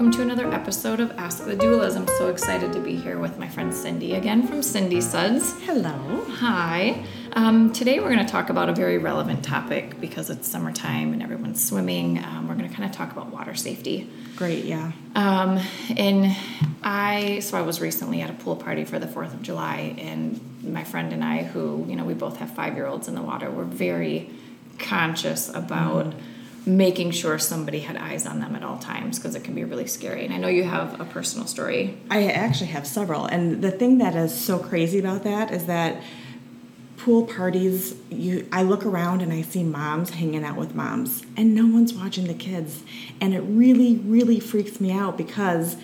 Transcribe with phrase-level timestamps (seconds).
[0.00, 1.94] welcome to another episode of Ask the Doulas.
[1.94, 5.52] I'm so excited to be here with my friend Cindy again from Cindy Suds.
[5.64, 6.24] Hello.
[6.38, 7.04] Hi.
[7.34, 11.22] Um, today we're going to talk about a very relevant topic because it's summertime and
[11.22, 12.18] everyone's swimming.
[12.24, 14.08] Um, we're going to kind of talk about water safety.
[14.36, 14.92] Great, yeah.
[15.14, 15.60] Um,
[15.94, 16.34] and
[16.82, 20.40] I, so I was recently at a pool party for the 4th of July, and
[20.64, 23.22] my friend and I, who, you know, we both have five year olds in the
[23.22, 24.30] water, were very
[24.78, 26.06] conscious about.
[26.06, 26.22] Mm
[26.66, 29.86] making sure somebody had eyes on them at all times because it can be really
[29.86, 30.24] scary.
[30.24, 31.98] And I know you have a personal story.
[32.10, 33.26] I actually have several.
[33.26, 36.02] And the thing that is so crazy about that is that
[36.98, 41.54] pool parties you I look around and I see moms hanging out with moms and
[41.54, 42.82] no one's watching the kids.
[43.22, 45.76] And it really really freaks me out because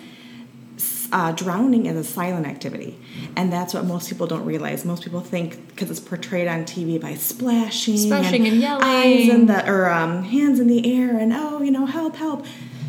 [1.11, 2.97] uh, drowning is a silent activity,
[3.35, 4.85] and that's what most people don't realize.
[4.85, 9.29] Most people think because it's portrayed on TV by splashing, splashing and, and yelling, eyes
[9.29, 12.45] in the or um, hands in the air, and oh, you know, help, help.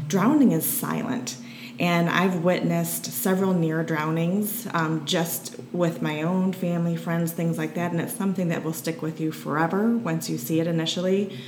[0.08, 1.36] Drowning is silent,
[1.78, 7.74] and I've witnessed several near drownings um, just with my own family, friends, things like
[7.74, 11.38] that, and it's something that will stick with you forever once you see it initially.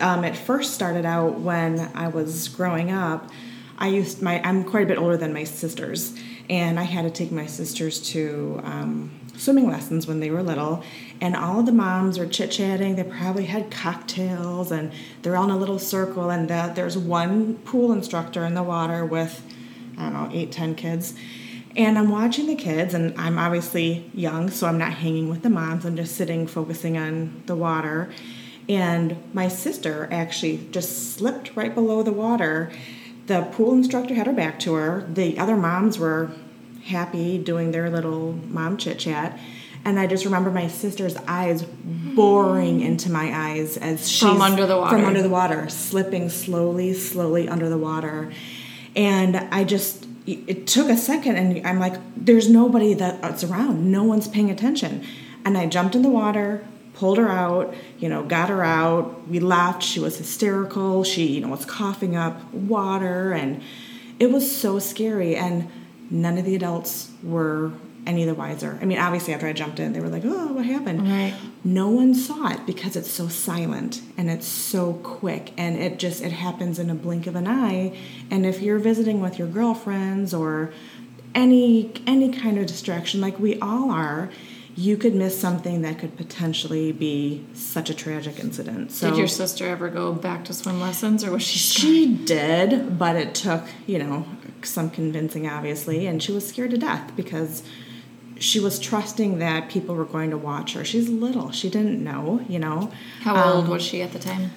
[0.00, 3.30] Um, it first started out when I was growing up.
[3.78, 6.14] I used my I'm quite a bit older than my sisters,
[6.48, 10.82] and I had to take my sisters to um, swimming lessons when they were little.
[11.20, 12.96] And all of the moms are chit chatting.
[12.96, 16.30] They probably had cocktails, and they're all in a little circle.
[16.30, 19.42] And the, there's one pool instructor in the water with
[19.98, 21.14] I don't know eight ten kids.
[21.74, 25.50] And I'm watching the kids, and I'm obviously young, so I'm not hanging with the
[25.50, 25.84] moms.
[25.84, 28.10] I'm just sitting, focusing on the water.
[28.66, 32.72] And my sister actually just slipped right below the water
[33.26, 35.06] the pool instructor had her back to her.
[35.08, 36.30] The other moms were
[36.84, 39.38] happy doing their little mom chit chat.
[39.84, 44.66] And I just remember my sister's eyes boring into my eyes as she's from under
[44.66, 44.96] the water.
[44.96, 48.32] From under the water, slipping slowly, slowly under the water.
[48.96, 53.90] And I just, it took a second, and I'm like, there's nobody that's around.
[53.92, 55.04] No one's paying attention.
[55.44, 59.28] And I jumped in the water, pulled her out, you know, got her out.
[59.28, 59.82] We laughed.
[59.82, 61.04] She was hysterical.
[61.04, 63.62] She, you know, was coughing up water and
[64.18, 65.70] it was so scary and
[66.10, 67.72] none of the adults were
[68.06, 68.78] any the wiser.
[68.80, 71.34] I mean, obviously after I jumped in, they were like, "Oh, what happened?" Right.
[71.64, 76.22] No one saw it because it's so silent and it's so quick and it just
[76.22, 77.98] it happens in a blink of an eye.
[78.30, 80.72] And if you're visiting with your girlfriends or
[81.34, 84.30] any any kind of distraction like we all are,
[84.76, 88.92] you could miss something that could potentially be such a tragic incident.
[88.92, 91.58] So, did your sister ever go back to swim lessons, or was she?
[91.58, 94.26] She did, but it took you know
[94.62, 97.62] some convincing, obviously, and she was scared to death because
[98.38, 100.84] she was trusting that people were going to watch her.
[100.84, 102.92] She's little; she didn't know, you know.
[103.22, 104.50] How old um, was she at the time?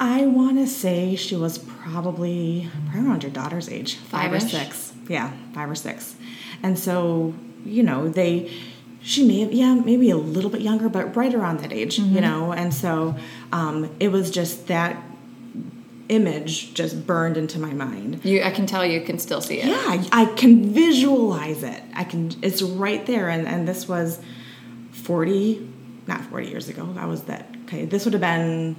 [0.00, 4.92] I want to say she was probably probably around your daughter's age, five or six.
[5.08, 6.16] Yeah, five or six,
[6.62, 8.50] and so you know they
[9.00, 12.14] she may have yeah maybe a little bit younger but right around that age mm-hmm.
[12.14, 12.52] you know?
[12.52, 13.16] And so
[13.52, 15.02] um, it was just that
[16.08, 18.24] image just burned into my mind.
[18.24, 19.66] You i can tell you can still see it.
[19.66, 21.82] Yeah I, I can visualize it.
[21.94, 23.28] I can it's right there.
[23.28, 24.20] And and this was
[24.92, 25.68] 40
[26.06, 26.94] not 40 years ago.
[26.98, 28.76] I was that okay this would have been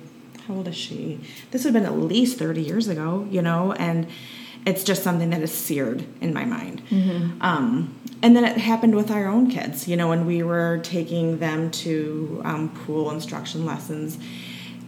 [0.47, 1.19] how old is she?
[1.51, 3.73] This would have been at least 30 years ago you know?
[3.73, 4.07] And
[4.69, 6.81] it's just something that is seared in my mind.
[6.89, 7.41] Mm-hmm.
[7.41, 9.87] Um, and then it happened with our own kids.
[9.87, 14.19] You know, when we were taking them to um, pool instruction lessons,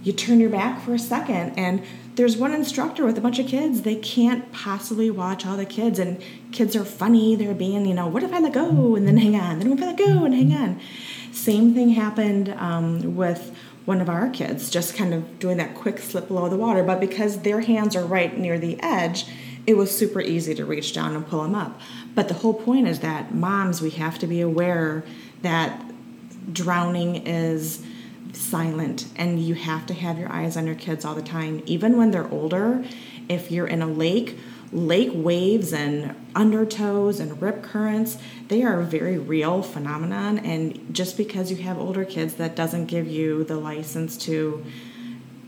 [0.04, 1.84] you turn your back for a second and
[2.16, 3.82] there's one instructor with a bunch of kids.
[3.82, 6.22] They can't possibly watch all the kids, and
[6.52, 7.36] kids are funny.
[7.36, 9.60] They're being, you know, what if I let go and then hang on?
[9.60, 10.80] Then what if I let go and hang on?
[11.32, 13.56] Same thing happened um, with
[13.86, 16.84] one of our kids, just kind of doing that quick slip below the water.
[16.84, 19.26] But because their hands are right near the edge,
[19.68, 21.80] it was super easy to reach down and pull them up.
[22.16, 25.04] But the whole point is that moms, we have to be aware
[25.42, 25.84] that
[26.52, 27.84] drowning is
[28.34, 31.62] silent and you have to have your eyes on your kids all the time.
[31.66, 32.84] Even when they're older,
[33.30, 34.38] if you're in a lake,
[34.72, 38.18] lake waves and undertows and rip currents,
[38.48, 40.40] they are a very real phenomenon.
[40.40, 44.66] And just because you have older kids, that doesn't give you the license to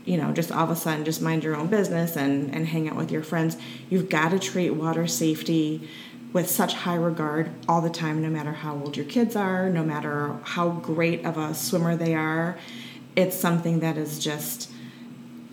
[0.04, 2.88] you know, just all of a sudden just mind your own business and, and hang
[2.88, 3.56] out with your friends.
[3.88, 5.88] You've got to treat water safety
[6.32, 9.84] with such high regard all the time, no matter how old your kids are, no
[9.84, 12.58] matter how great of a swimmer they are.
[13.16, 14.70] It's something that is just,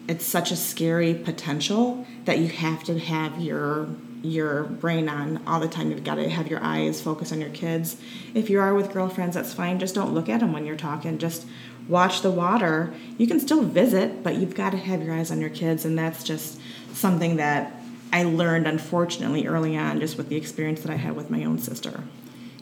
[0.07, 3.89] it's such a scary potential that you have to have your
[4.23, 5.89] your brain on all the time.
[5.89, 7.97] You've got to have your eyes focused on your kids.
[8.35, 9.79] If you are with girlfriends, that's fine.
[9.79, 11.17] Just don't look at them when you're talking.
[11.17, 11.47] Just
[11.91, 12.93] watch the water.
[13.17, 15.97] You can still visit, but you've got to have your eyes on your kids, and
[15.97, 16.59] that's just
[16.93, 17.73] something that
[18.13, 21.59] I learned unfortunately early on just with the experience that I had with my own
[21.59, 22.03] sister.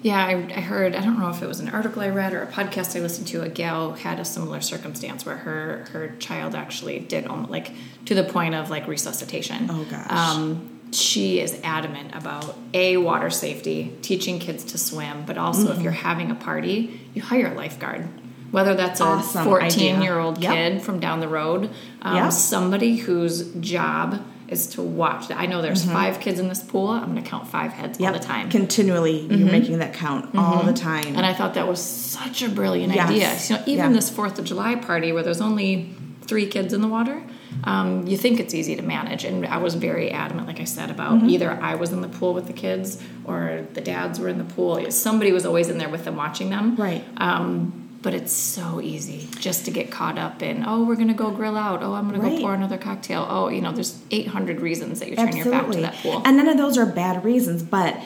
[0.01, 0.95] Yeah, I, I heard.
[0.95, 3.27] I don't know if it was an article I read or a podcast I listened
[3.27, 3.41] to.
[3.41, 7.71] A gal had a similar circumstance where her her child actually did almost like
[8.05, 9.67] to the point of like resuscitation.
[9.69, 10.09] Oh, gosh.
[10.09, 15.77] Um, she is adamant about a water safety, teaching kids to swim, but also Mm-hmm.
[15.77, 18.07] if you're having a party, you hire a lifeguard.
[18.51, 20.41] Whether that's a Awesome 14 year old.
[20.41, 20.53] Yep.
[20.53, 21.69] kid from down the road,
[22.01, 22.31] um, Yep.
[22.31, 25.29] somebody whose job is to watch.
[25.29, 26.87] I know there's five kids in this pool.
[26.89, 28.13] I'm going to count five heads all Mm-hmm.
[28.13, 28.49] The time.
[28.49, 31.15] Continually, you're making that count all the time.
[31.15, 33.09] And I thought that was such a brilliant Yes.
[33.09, 33.37] idea.
[33.49, 33.95] You know, even Yeah.
[33.97, 35.93] this Fourth of July party where there's only
[36.23, 37.21] three kids in the water,
[37.63, 39.23] um, you think it's easy to manage.
[39.23, 41.29] And I was very adamant, like I said, about Mm-hmm.
[41.29, 44.43] either I was in the pool with the kids or the dads were in the
[44.55, 44.83] pool.
[44.89, 46.75] Somebody was always in there with them watching them.
[46.75, 47.03] Right.
[47.17, 51.13] Um, but it's so easy just to get caught up in, oh, we're going to
[51.13, 51.83] go grill out.
[51.83, 52.37] Oh, I'm going to Right.
[52.37, 53.27] go pour another cocktail.
[53.29, 56.21] Oh, you know, there's 800 reasons that you turn your back to that pool.
[56.25, 57.97] And none of those are bad reasons, but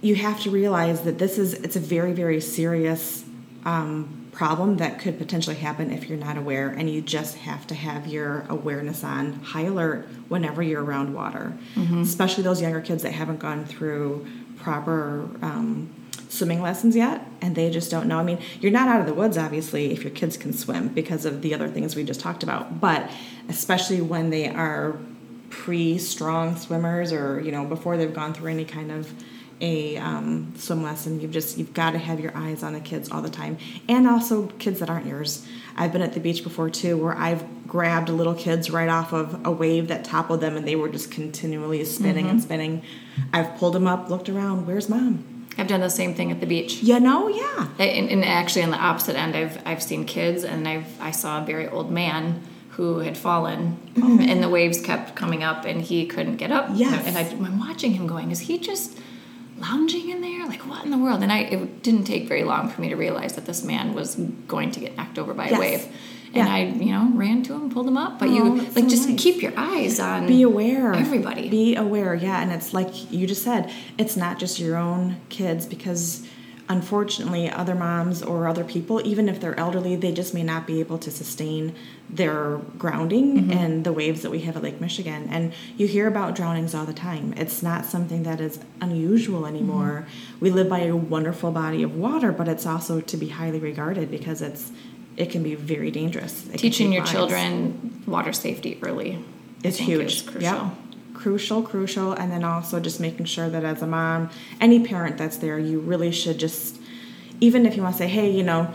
[0.00, 3.22] you have to realize that this is it's a very very serious
[3.66, 7.74] um, problem that could potentially happen if you're not aware, and you just have to
[7.74, 12.00] have your awareness on high alert whenever you're around water, Mm-hmm.
[12.00, 14.26] especially those younger kids that haven't gone through
[14.56, 15.28] proper.
[15.42, 15.90] Um,
[16.30, 18.18] swimming lessons yet and they just don't know.
[18.18, 21.24] I mean you're not out of the woods obviously if your kids can swim because
[21.24, 23.10] of the other things we just talked about but
[23.48, 24.96] especially when they are
[25.50, 29.12] pre-strong swimmers or you know before they've gone through any kind of
[29.60, 33.10] a um, swim lesson you've just you've got to have your eyes on the kids
[33.10, 33.58] all the time.
[33.88, 35.46] And also kids that aren't yours.
[35.76, 39.46] I've been at the beach before too where i've grabbed little kids right off of
[39.46, 42.82] a wave that toppled them and they were just continually spinning and spinning.
[43.32, 46.46] I've pulled them up looked around where's mom I've done the same thing at the
[46.46, 46.82] beach.
[46.82, 50.66] you know yeah And, and actually, on the opposite end, I've I've seen kids, and
[50.66, 54.20] I've I saw a very old man who had fallen, mm-hmm.
[54.30, 56.70] and the waves kept coming up, and he couldn't get up.
[56.74, 57.04] Yes.
[57.06, 58.98] And I, I'm watching him, going, "Is he just
[59.58, 60.46] lounging in there?
[60.46, 62.96] Like what in the world?" And I it didn't take very long for me to
[62.96, 64.14] realize that this man was
[64.46, 65.56] going to get knocked over by Yes.
[65.56, 65.86] a wave.
[66.32, 66.54] And Yeah.
[66.54, 68.18] I, you know, ran to him, pulled him up.
[68.18, 69.20] But Oh, you like so just nice.
[69.20, 71.48] keep your eyes on be aware everybody.
[71.48, 75.66] be aware yeah and it's like you just said it's not just your own kids
[75.66, 76.26] because
[76.68, 80.78] unfortunately other moms or other people even if they're elderly they just may not be
[80.78, 81.74] able to sustain
[82.08, 83.50] their grounding mm-hmm.
[83.50, 86.86] and the waves that we have at lake michigan and you hear about drownings all
[86.86, 90.38] the time it's not something that is unusual anymore mm-hmm.
[90.40, 94.08] we live by a wonderful body of water but it's also to be highly regarded
[94.10, 94.70] because it's
[95.20, 99.10] it can be very dangerous It teaching your lives children water safety early.
[99.62, 100.14] Is huge.
[100.16, 100.40] is crucial.
[100.42, 100.72] Yep.
[101.14, 104.30] Crucial, crucial, and then also just making sure that as a mom,
[104.60, 106.80] any parent that's there, you really should just,
[107.40, 108.72] even if you want to say, hey, you know,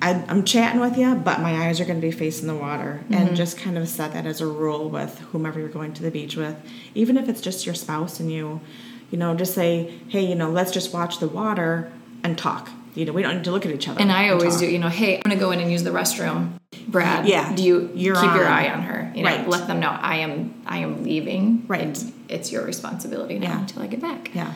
[0.00, 2.92] I, I'm chatting with you, but my eyes are going to be facing the water,
[3.04, 3.14] Mm-hmm.
[3.14, 6.10] and just kind of set that as a rule with whomever you're going to the
[6.10, 6.56] beach with,
[6.94, 8.60] even if it's just your spouse and you,
[9.10, 11.92] you know, just say, hey, you know, let's just watch the water
[12.24, 12.70] and talk.
[12.94, 14.00] You know, we don't need to look at each other.
[14.00, 16.50] And I always do, you know, hey, I'm gonna go in and use the restroom.
[16.88, 19.10] Brad, Yeah, do you you're keep your eye on her?
[19.14, 19.48] You know, Right.
[19.48, 21.64] let them know I am I am leaving.
[21.68, 21.80] Right.
[21.82, 23.60] and It's your responsibility now Yeah.
[23.60, 24.30] until I get back.
[24.34, 24.52] Yeah.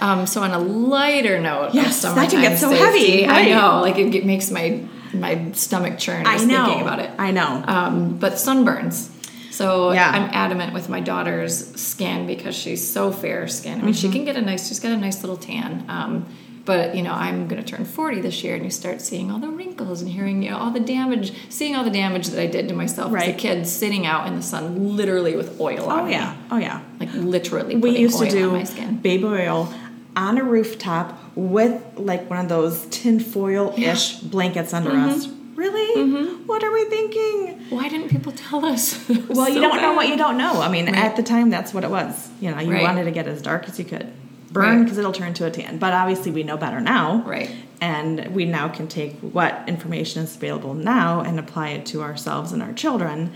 [0.00, 3.48] Um, so on a lighter note, Yes, of that can get so heavy, safety, I
[3.50, 4.80] know, like it, it makes my
[5.14, 6.64] my stomach churn I just know.
[6.66, 7.10] thinking about it.
[7.18, 7.64] I know.
[7.66, 9.08] Um, but sunburns.
[9.52, 10.10] So Yeah.
[10.10, 13.72] I'm adamant with my daughter's skin because she's so fair skin.
[13.72, 13.92] I mean, Mm-hmm.
[13.92, 15.84] she can get a nice, she's got a nice little tan.
[15.88, 16.26] Um,
[16.68, 19.38] but you know, I'm going to turn 40 this year, and you start seeing all
[19.38, 22.46] the wrinkles and hearing you know, all the damage, seeing all the damage that I
[22.46, 26.00] did to myself as a kid, sitting out in the sun, literally with oil on
[26.00, 26.12] oh me.
[26.12, 26.36] yeah.
[26.50, 26.82] Oh yeah.
[27.00, 27.74] like literally.
[27.76, 28.98] we used to do on my skin.
[28.98, 29.72] baby oil
[30.14, 35.08] on a rooftop with like one of those tin foil ish blankets under Mm-hmm.
[35.08, 35.28] us.
[35.54, 36.36] Really?
[36.46, 37.64] What are we thinking?
[37.70, 38.84] Why didn't people tell us?
[39.28, 40.60] Well, you don't know what you don't know.
[40.60, 40.96] I mean, Right.
[40.96, 42.28] at the time, that's what it was.
[42.40, 42.82] You know, you Right.
[42.82, 44.06] wanted to get as dark as you could,
[44.52, 44.82] burn Right.
[44.84, 45.78] because it'll turn to a tan.
[45.78, 47.22] But obviously, we know better now.
[47.26, 47.50] Right.
[47.80, 52.52] And we now can take what information is available now and apply it to ourselves
[52.52, 53.32] and our children.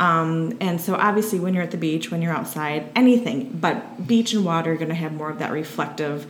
[0.00, 4.32] Um, and so, obviously, when you're at the beach, when you're outside, anything, but beach
[4.32, 6.26] and water are going to have more of that reflective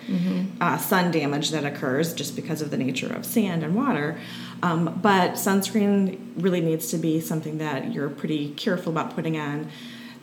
[0.61, 4.18] uh, sun damage that occurs just because of the nature of sand and water.
[4.62, 9.68] Um, but sunscreen really needs to be something that you're pretty careful about putting on.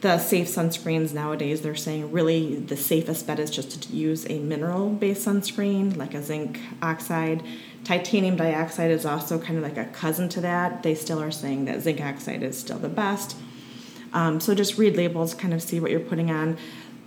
[0.05, 4.37] The safe sunscreens nowadays, they're saying really the safest bet is just to use a
[4.37, 7.41] mineral based sunscreen like a zinc oxide.
[7.83, 10.83] Titanium dioxide is also kind of like a cousin to that.
[10.83, 13.35] They still are saying that zinc oxide is still the best.
[14.13, 16.59] Um, so just read labels, kind of see what you're putting on.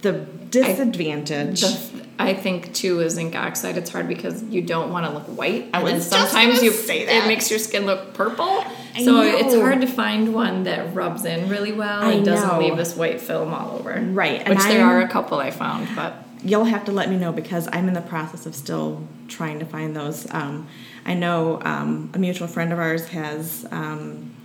[0.02, 0.12] The
[0.50, 1.60] disadvantage.
[1.60, 5.24] The, I think too with zinc oxide, it's hard because you don't want to look
[5.24, 8.12] white, I and then was just sometimes gonna you say it makes your skin look
[8.14, 8.64] purple.
[8.94, 12.58] I So it's hard to find one that rubs in really well I and doesn't
[12.58, 13.92] leave this white film all over.
[13.92, 17.10] Right, and Which there I'm- are a couple I found, but You'll have to let
[17.10, 20.24] me know because I'm in the process of still trying to find those.
[20.32, 20.68] Um,
[21.04, 24.36] I know um, a mutual friend of ours has um,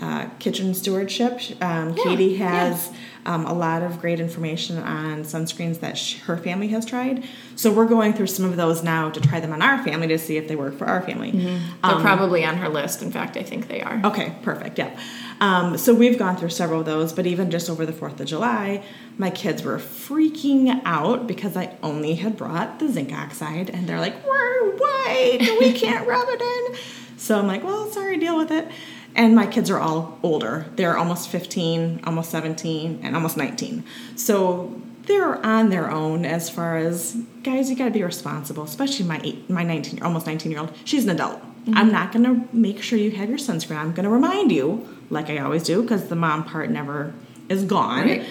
[0.00, 1.40] uh, kitchen stewardship.
[1.60, 2.78] Um, Yeah, Katie yeah.
[3.26, 7.24] Um, a lot of great information on sunscreens that sh- her family has tried.
[7.56, 10.18] So we're going through some of those now to try them on our family to
[10.18, 11.30] see if they work for our family.
[11.32, 13.02] they're Um, probably on her list.
[13.02, 14.00] In fact, I think they are.
[14.04, 14.78] Okay, perfect.
[14.78, 14.98] Yep.
[15.40, 18.26] Um, so we've gone through several of those, but even just over the 4th of
[18.26, 18.82] July,
[19.18, 24.00] my kids were freaking out because I only had brought the zinc oxide, and they're
[24.00, 26.76] like, we're white, we can't rub it in.
[27.20, 28.66] So I'm like, well, sorry, deal with it.
[29.14, 30.66] And my kids are all older.
[30.76, 33.84] They're almost 15, almost 17, and almost 19.
[34.16, 39.06] So they're on their own as far as guys, you got to be responsible, especially
[39.06, 40.72] my eight, my 19, almost 19 year old.
[40.84, 41.40] She's an adult.
[41.40, 41.76] Mm-hmm.
[41.76, 43.76] I'm not going to make sure you have your sunscreen.
[43.76, 47.12] I'm going to remind you, like I always do, because the mom part never
[47.48, 48.06] is gone.
[48.06, 48.26] Right.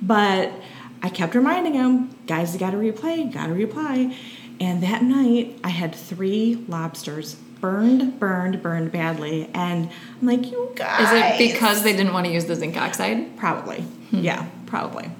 [0.00, 0.52] But
[1.02, 4.16] I kept reminding him, guys, you got to replay, got to reply.
[4.60, 9.48] And that night, I had three lobsters burned, burned, burned badly.
[9.54, 9.88] And
[10.20, 11.06] I'm like, you guys.
[11.06, 13.38] Is it because they didn't want to use the zinc oxide?
[13.38, 13.80] Probably.
[14.10, 14.18] Hmm.
[14.18, 15.10] Yeah, probably.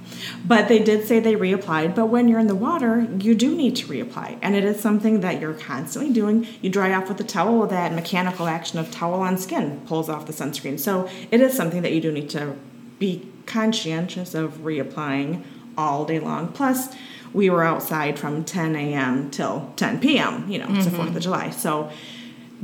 [0.44, 1.94] But they did say they reapplied.
[1.94, 4.38] But when you're in the water, you do need to reapply.
[4.42, 6.46] And it is something that you're constantly doing.
[6.60, 10.26] You dry off with a towel, that mechanical action of towel on skin pulls off
[10.26, 10.78] the sunscreen.
[10.78, 12.56] So it is something that you do need to
[12.98, 15.44] be conscientious of reapplying
[15.78, 16.48] all day long.
[16.48, 16.94] Plus,
[17.32, 19.30] we were outside from 10 a.m.
[19.30, 21.08] till 10 p.m., you know, it's the mm-hmm.
[21.08, 21.50] 4th of July.
[21.50, 21.90] So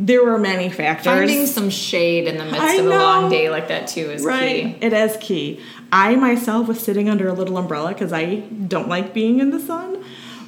[0.00, 1.07] there were many factors.
[1.07, 4.23] Finding some shade in the midst I of a long day like that too is
[4.25, 4.78] Right.
[4.81, 4.87] key.
[4.87, 5.61] It is key.
[5.93, 8.37] I myself was sitting under a little umbrella because I
[8.69, 10.05] don't like being in the sun.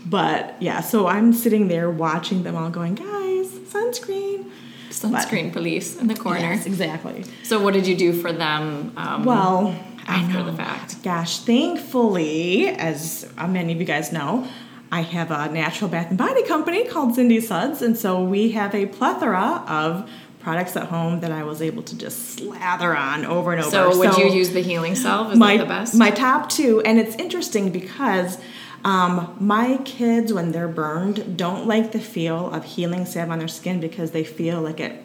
[0.06, 4.44] But yeah, so I'm sitting there watching them all going, guys, sunscreen.
[4.90, 6.40] Sunscreen police in the corner.
[6.40, 7.24] Yes, exactly.
[7.42, 8.92] So what did you do for them?
[8.96, 9.74] Um, Well,
[10.08, 10.44] I after know.
[10.46, 11.02] the fact.
[11.04, 14.46] Gosh, thankfully, as many of you guys know,
[14.92, 18.74] I have a natural bath and body company called Cindy Suds, and so we have
[18.74, 23.52] a plethora of products at home that I was able to just slather on over
[23.52, 23.70] and over.
[23.70, 25.32] So would you use the healing salve?
[25.32, 25.94] Is my that the best?
[25.94, 28.38] my top two, and it's interesting because
[28.84, 33.48] um, my kids, when they're burned, don't like the feel of healing salve on their
[33.48, 35.04] skin because they feel like it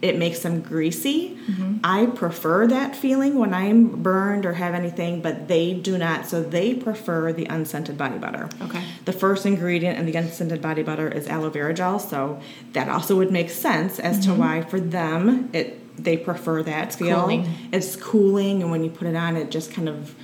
[0.00, 1.36] it makes them greasy.
[1.48, 1.78] Mm-hmm.
[1.82, 6.26] I prefer that feeling when I'm burned or have anything, but they do not.
[6.26, 8.48] So they prefer the unscented body butter.
[8.62, 8.82] Okay.
[9.04, 12.40] The first ingredient in the unscented body butter is aloe vera gel, so
[12.72, 17.16] that also would make sense as to why for them it they prefer that feel.
[17.16, 17.42] Mm-hmm.
[17.44, 17.54] cooling.
[17.72, 20.14] It's cooling, and when you put it on, it just kind of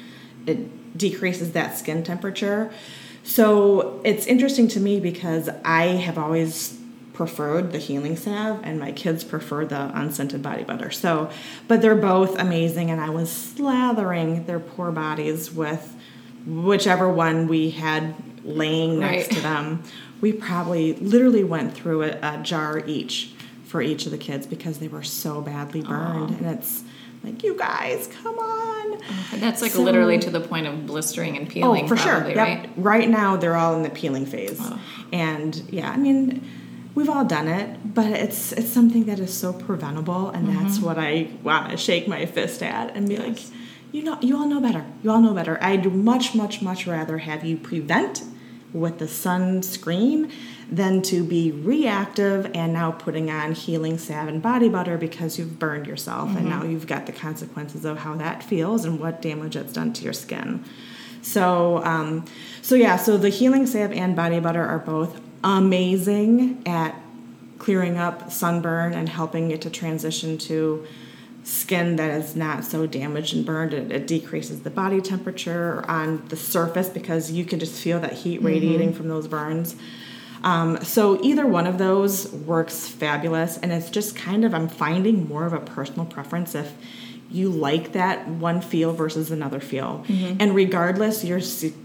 [0.47, 2.73] it decreases that skin temperature.
[3.25, 6.79] So it's interesting to me because I have always
[7.15, 10.91] preferred the healing salve and my kids prefer the unscented body butter.
[10.91, 11.31] So,
[11.69, 15.97] but they're both amazing and I was slathering their poor bodies with
[16.47, 19.37] whichever one we had laying next Right.
[19.37, 19.83] to them.
[20.21, 23.31] We probably literally went through a, a jar each
[23.65, 26.83] for each of the kids because they were so badly burned and it's
[27.23, 28.99] like you guys come on
[29.37, 31.85] That's like So- literally to the point of blistering and oh, peeling.
[31.85, 32.43] Oh, for probably, sure.
[32.43, 32.69] Right.
[32.77, 34.79] Right now, they're all in the peeling phase, Oh.
[35.13, 36.47] and yeah, I mean,
[36.95, 40.87] we've all done it, but it's it's something that is so preventable, and that's Mm-hmm.
[40.87, 43.39] what I want to shake my fist at and be like,
[43.93, 44.85] you know, you all know better.
[45.03, 45.59] You all know better.
[45.63, 48.23] I'd much, much, much rather have you prevent
[48.73, 50.33] with the sunscreen
[50.71, 55.59] than to be reactive and now putting on healing salve and body butter because you've
[55.61, 59.55] burned yourself and now you've got the consequences of how that feels and what damage
[59.55, 60.65] it's done to your skin.
[61.23, 62.25] So, um,
[62.63, 67.01] so yeah, so the healing salve and body butter are both amazing at
[67.59, 70.85] clearing up sunburn and helping it to transition to
[71.45, 73.75] skin that is not so damaged and burned.
[73.75, 78.15] It, it decreases the body temperature on the surface because you can just feel that
[78.15, 79.77] heat radiating from those burns.
[80.43, 85.29] Um, so either one of those works fabulous, and it's just kind of I'm finding
[85.29, 86.75] more of a personal preference if
[87.35, 90.05] you like that one feel versus another feel.
[90.07, 90.37] Mm-hmm.
[90.39, 91.41] And regardless, your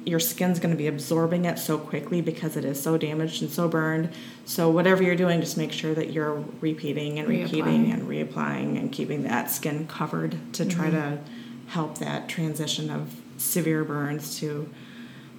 [0.05, 3.49] your skin's going to be absorbing it so quickly because it is so damaged and
[3.49, 4.11] so burned.
[4.45, 7.93] So whatever you're doing, just make sure that you're repeating and repeating Reapplying.
[7.93, 11.15] and reapplying and keeping that skin covered to try mm-hmm.
[11.15, 11.31] to
[11.67, 14.69] help that transition of severe burns to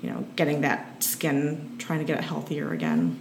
[0.03, 3.21] you know getting that skin trying to get it healthier again.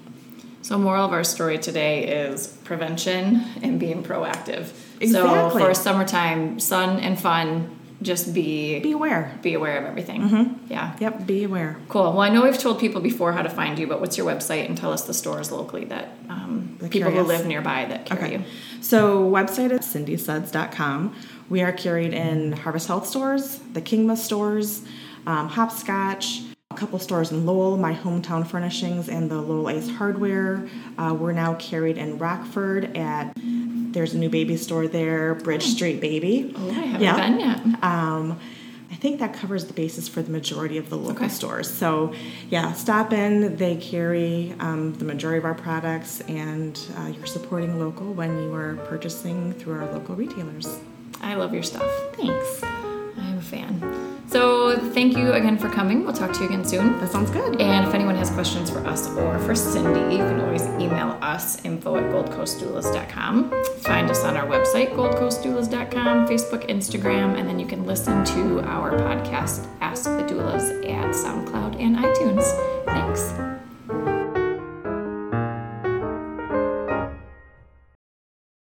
[0.63, 4.72] So, moral of our story today is prevention and being proactive.
[5.00, 5.12] Exactly.
[5.12, 9.38] So, for summertime, sun and fun, just be Be aware.
[9.41, 10.60] be aware of everything.
[10.70, 10.96] Yeah.
[11.00, 11.77] Yep, be aware.
[11.89, 12.03] Cool.
[12.03, 14.65] Well, I know we've told people before how to find you, but what's your website
[14.68, 18.44] and tell us the stores locally that um, people who live nearby that carry you.
[18.82, 21.13] So website is cindysuds.com.
[21.50, 24.84] We are carried in Harvest Health stores, the Kingma stores,
[25.27, 26.41] um, Hopscotch,
[26.80, 30.66] couple stores in Lowell, my hometown furnishings, and the Lowell Ace Hardware.
[30.98, 36.00] Uh, we're now carried in Rockford at there's a new baby store there, Bridge Street
[36.00, 36.54] Baby.
[36.56, 37.28] Oh, I haven't Yeah.
[37.30, 37.84] been yet.
[37.84, 38.40] Um,
[38.92, 41.28] I think that covers the basis for the majority of the local Okay.
[41.28, 41.70] stores.
[41.70, 42.14] So,
[42.50, 43.58] yeah, stop in.
[43.58, 48.54] They carry um, the majority of our products, and uh, you're supporting local when you
[48.54, 50.80] are purchasing through our local retailers.
[51.22, 51.84] I love your stuff.
[52.14, 52.62] Thanks.
[53.18, 53.99] I'm a fan.
[55.00, 56.03] Thank you again for coming.
[56.03, 57.00] We'll talk to you again soon.
[57.00, 57.62] That sounds good.
[57.62, 61.63] And if anyone has questions for us or for Cindy, you can always email us
[61.63, 63.63] info at goldcoastdoulas.com.
[63.77, 68.91] Find us on our website, goldcoastdoulas.com, Facebook, Instagram, and then you can listen to our
[68.91, 72.44] podcast, Ask the Doulas, at SoundCloud and iTunes.
[72.84, 73.59] Thanks.